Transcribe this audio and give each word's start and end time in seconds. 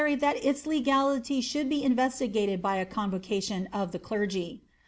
961 0.01 0.17
fkiy 0.17 0.19
that 0.43 0.49
its 0.49 0.65
legality 0.65 1.41
should 1.41 1.69
be 1.69 1.83
inrestigated 1.83 2.59
by 2.59 2.77
a 2.77 2.87
conrocatioit 2.87 3.67
of 3.71 3.91
the 3.91 3.99
clergy. 3.99 4.63